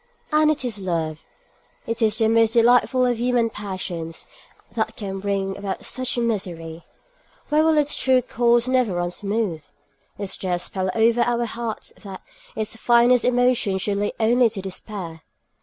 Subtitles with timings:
[0.31, 1.21] And it is love,
[1.85, 4.25] it is the most delightful of human passions,
[4.71, 6.83] that can bring about such misery!
[7.49, 9.63] Why will its true course never run smooth?
[10.17, 12.23] Is there a spell over our heart, that
[12.55, 15.21] its finest emotions should lead only to despair?